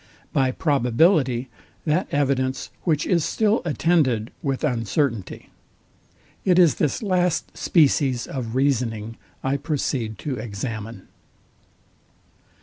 By 0.33 0.49
probability, 0.49 1.47
that 1.85 2.07
evidence, 2.11 2.71
which 2.85 3.05
is 3.05 3.23
still 3.23 3.61
attended 3.65 4.31
with 4.41 4.63
uncertainty. 4.63 5.51
It 6.43 6.57
is 6.57 6.73
this 6.81 7.03
last 7.03 7.55
species 7.55 8.25
of 8.25 8.55
reasoning, 8.55 9.17
I 9.43 9.57
proceed 9.57 10.17
to 10.25 10.37
examine. 10.37 11.07